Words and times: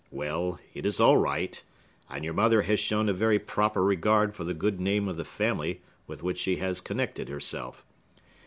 Well, 0.09 0.59
it 0.73 0.83
is 0.87 0.99
all 0.99 1.17
right; 1.17 1.63
and 2.09 2.23
your 2.25 2.33
mother 2.33 2.63
has 2.63 2.79
shown 2.79 3.07
a 3.07 3.13
very 3.13 3.37
proper 3.37 3.83
regard 3.83 4.33
for 4.33 4.43
the 4.43 4.55
good 4.55 4.81
name 4.81 5.07
of 5.07 5.15
the 5.15 5.23
family 5.23 5.83
with 6.07 6.23
which 6.23 6.39
she 6.39 6.55
connected 6.83 7.29
herself. 7.29 7.85